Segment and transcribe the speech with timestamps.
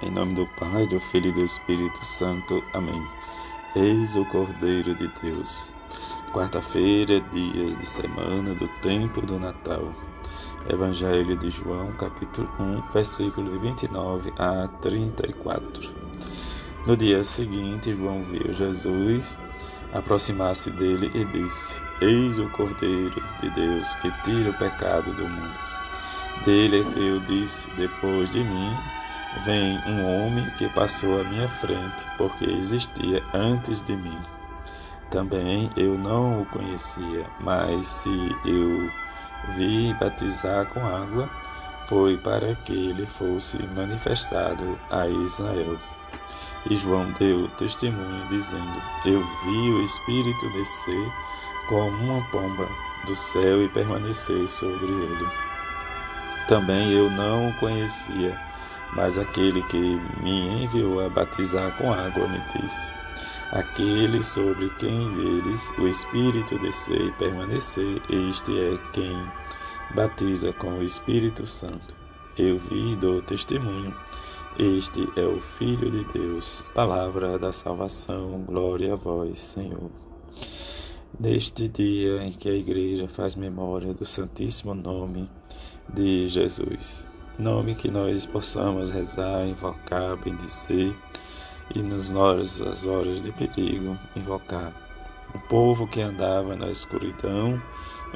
[0.00, 2.62] Em nome do Pai, do Filho e do Espírito Santo.
[2.72, 3.04] Amém.
[3.74, 5.72] Eis o Cordeiro de Deus.
[6.32, 9.92] Quarta-feira, dia de semana do tempo do Natal.
[10.70, 15.92] Evangelho de João, capítulo 1, versículo 29 a 34.
[16.86, 19.36] No dia seguinte, João viu Jesus
[19.92, 25.58] aproximar-se dele e disse: Eis o Cordeiro de Deus que tira o pecado do mundo.
[26.44, 28.97] Dele é que eu disse: Depois de mim
[29.44, 34.18] Vem um homem que passou à minha frente, porque existia antes de mim.
[35.10, 38.90] Também eu não o conhecia, mas se eu
[39.54, 41.28] vi batizar com água,
[41.86, 45.78] foi para que ele fosse manifestado a Israel.
[46.68, 51.12] E João deu testemunho, dizendo: Eu vi o Espírito descer
[51.68, 52.66] como uma pomba
[53.06, 55.28] do céu e permanecer sobre ele.
[56.48, 58.47] Também eu não o conhecia
[58.94, 59.78] mas aquele que
[60.22, 62.92] me enviou a batizar com água me disse:
[63.50, 69.16] Aquele sobre quem veres o Espírito descer e permanecer, este é quem
[69.94, 71.96] batiza com o Espírito Santo.
[72.36, 73.94] Eu vi e dou testemunho.
[74.58, 78.42] Este é o Filho de Deus, palavra da salvação.
[78.42, 79.90] Glória a vós, Senhor.
[81.18, 85.28] Neste dia em que a Igreja faz memória do Santíssimo Nome
[85.88, 87.08] de Jesus,
[87.38, 90.94] nome que nós possamos rezar, invocar, bendizer
[91.74, 94.72] e nas horas, horas de perigo, invocar.
[95.34, 97.62] O povo que andava na escuridão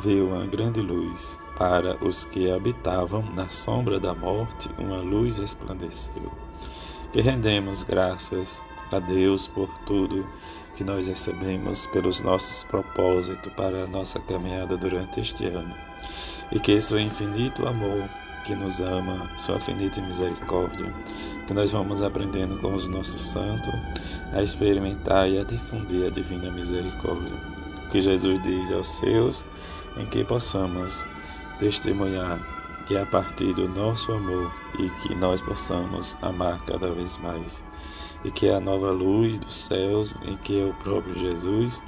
[0.00, 1.38] viu uma grande luz.
[1.56, 6.30] Para os que habitavam na sombra da morte, uma luz resplandeceu.
[7.12, 10.24] Que rendemos graças a Deus por tudo
[10.76, 15.74] que nós recebemos pelos nossos propósitos para a nossa caminhada durante este ano.
[16.52, 18.08] E que seu infinito amor
[18.48, 20.90] que nos ama, sua infinita misericórdia,
[21.46, 23.74] que nós vamos aprendendo com os nossos santos
[24.32, 27.36] a experimentar e a difundir a divina misericórdia.
[27.84, 29.44] O que Jesus diz aos seus,
[29.98, 31.06] em que possamos
[31.58, 32.40] testemunhar
[32.88, 37.62] e a partir do nosso amor e que nós possamos amar cada vez mais.
[38.24, 41.82] E que a nova luz dos céus, em que é o próprio Jesus,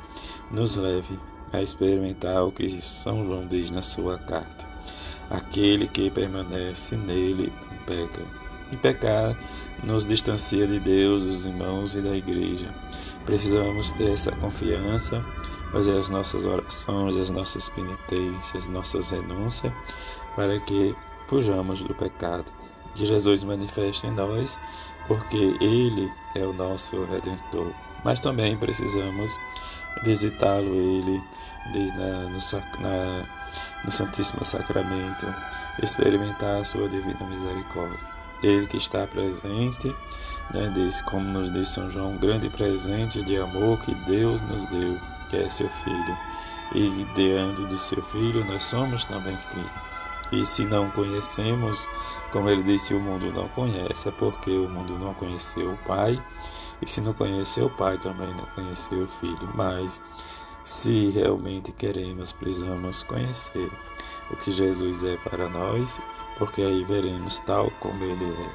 [0.51, 1.19] nos leve
[1.55, 4.70] a experimentar o que São João diz na sua carta.
[5.31, 8.23] Aquele que permanece nele não peca.
[8.73, 9.37] E pecar
[9.83, 12.75] nos distancia de Deus, dos irmãos e da igreja.
[13.25, 15.25] Precisamos ter essa confiança,
[15.73, 19.73] fazer as nossas orações, as nossas penitências, nossas renúncias,
[20.35, 20.95] para que
[21.29, 22.53] fujamos do pecado.
[22.95, 24.59] Que Jesus manifeste em nós,
[25.07, 27.73] porque Ele é o nosso Redentor.
[28.05, 29.39] Mas também precisamos
[30.03, 31.23] visitá-lo, Ele,
[31.97, 32.39] na, no,
[32.81, 33.27] na
[33.85, 35.27] no Santíssimo Sacramento,
[35.83, 37.99] experimentar a sua divina misericórdia.
[38.43, 39.95] Ele que está presente,
[40.53, 44.65] né, diz, como nos diz São João, um grande presente de amor que Deus nos
[44.67, 46.19] deu, que é seu Filho.
[46.75, 49.71] E diante do seu Filho, nós somos também filhos.
[50.33, 51.89] E se não conhecemos,
[52.33, 56.23] como ele disse, o mundo não conhece, é porque o mundo não conheceu o Pai.
[56.81, 59.51] E se não conheceu o Pai, também não conheceu o Filho.
[59.55, 60.01] Mas
[60.65, 63.71] se realmente queremos, precisamos conhecer
[64.31, 66.01] o que Jesus é para nós,
[66.39, 68.51] porque aí veremos tal como Ele é.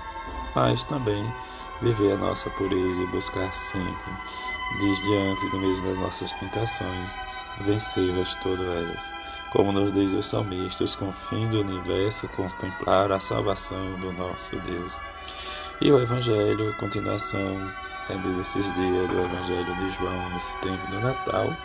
[0.55, 1.25] Mas também
[1.81, 4.11] viver a nossa pureza e buscar sempre,
[4.79, 7.09] diante do mesmo das nossas tentações,
[7.61, 9.13] vencê-las todas elas.
[9.51, 14.99] Como nos diz o salmista, os confins do universo contemplar a salvação do nosso Deus.
[15.81, 17.71] E o Evangelho, continuação
[18.09, 21.55] é desses dias do Evangelho de João, nesse tempo do Natal,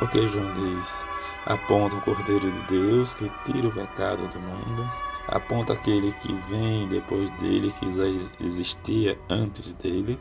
[0.00, 1.06] o que João diz?
[1.44, 4.90] Aponta o Cordeiro de Deus que tira o pecado do mundo,
[5.28, 7.86] aponta aquele que vem depois dele, que
[8.40, 10.18] existia antes dele,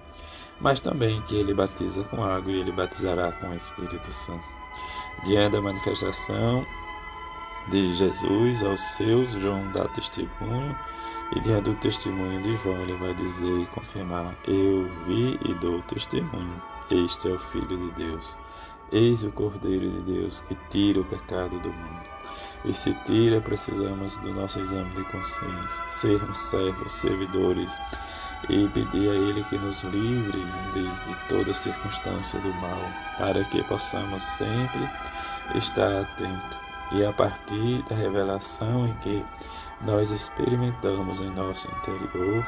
[0.59, 4.44] mas também que ele batiza com água e ele batizará com o Espírito Santo.
[5.25, 6.66] Diante da manifestação
[7.69, 10.78] de Jesus aos seus, João dá testemunho,
[11.35, 15.81] e diante do testemunho de João, ele vai dizer e confirmar: Eu vi e dou
[15.84, 18.37] testemunho, este é o Filho de Deus.
[18.91, 22.02] Eis o Cordeiro de Deus que tira o pecado do mundo.
[22.66, 27.72] E se tira, precisamos do nosso exame de consciência, sermos servos, servidores
[28.49, 30.43] e pedir a Ele que nos livre
[31.05, 32.82] de toda circunstância do mal,
[33.17, 34.90] para que possamos sempre
[35.55, 36.59] estar atentos.
[36.91, 39.26] E a partir da revelação em que
[39.82, 42.46] nós experimentamos em nosso interior,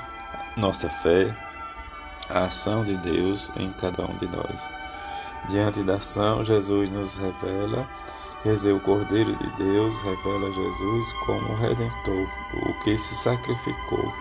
[0.57, 1.36] nossa fé,
[2.30, 4.82] a ação de Deus em cada um de nós.
[5.50, 7.88] Diante da ação, Jesus nos revela,
[8.42, 12.28] quer dizer, o Cordeiro de Deus revela Jesus como Redentor,
[12.68, 14.13] o que se sacrificou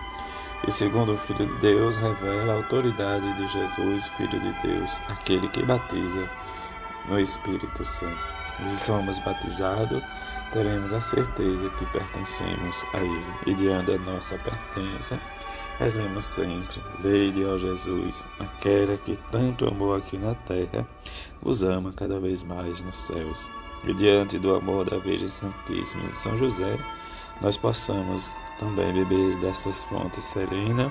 [0.65, 5.49] e segundo o Filho de Deus, revela a autoridade de Jesus, Filho de Deus, aquele
[5.49, 6.29] que batiza
[7.05, 8.33] no Espírito Santo.
[8.63, 10.01] Se somos batizados,
[10.53, 13.33] teremos a certeza que pertencemos a Ele.
[13.45, 15.19] E diante da nossa pertença,
[15.83, 20.87] rezemos sempre: Vede, ó Jesus, aquela que tanto amou aqui na terra,
[21.41, 23.49] vos ama cada vez mais nos céus.
[23.83, 26.79] E diante do amor da Virgem Santíssima de São José,
[27.41, 30.89] nós possamos também beber dessas fontes serenas,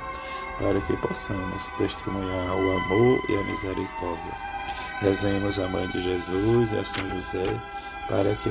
[0.58, 4.36] para que possamos testemunhar o amor e a misericórdia.
[5.00, 7.62] Rezemos a Mãe de Jesus e a São José,
[8.08, 8.50] para que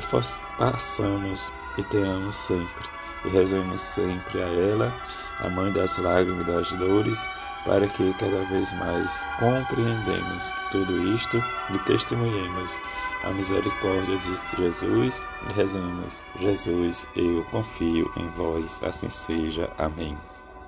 [0.57, 2.89] passamos e tenhamos sempre.
[3.25, 4.93] E rezemos sempre a ela,
[5.39, 7.29] a Mãe das lágrimas e das dores,
[7.65, 11.37] para que cada vez mais compreendemos tudo isto
[11.71, 12.81] e testemunhemos
[13.23, 19.71] a misericórdia de Jesus e rezemos, Jesus, eu confio em vós, assim seja.
[19.77, 20.17] Amém.